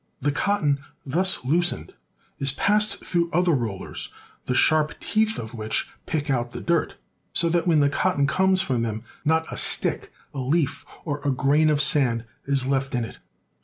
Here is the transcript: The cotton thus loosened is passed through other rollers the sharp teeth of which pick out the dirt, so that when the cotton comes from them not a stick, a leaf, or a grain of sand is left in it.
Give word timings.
The 0.19 0.31
cotton 0.31 0.79
thus 1.05 1.45
loosened 1.45 1.93
is 2.39 2.51
passed 2.53 3.05
through 3.05 3.29
other 3.31 3.51
rollers 3.51 4.09
the 4.47 4.55
sharp 4.55 4.99
teeth 4.99 5.37
of 5.37 5.53
which 5.53 5.87
pick 6.07 6.27
out 6.27 6.53
the 6.53 6.59
dirt, 6.59 6.95
so 7.33 7.49
that 7.49 7.67
when 7.67 7.81
the 7.81 7.87
cotton 7.89 8.25
comes 8.25 8.63
from 8.63 8.81
them 8.81 9.03
not 9.23 9.45
a 9.53 9.57
stick, 9.57 10.11
a 10.33 10.39
leaf, 10.39 10.87
or 11.05 11.21
a 11.23 11.29
grain 11.29 11.69
of 11.69 11.83
sand 11.83 12.23
is 12.45 12.65
left 12.65 12.95
in 12.95 13.05
it. 13.05 13.19